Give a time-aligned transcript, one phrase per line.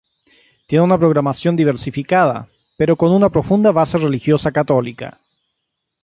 [0.65, 5.19] Tiene una programación diversificada, pero con una profunda base religiosa católica.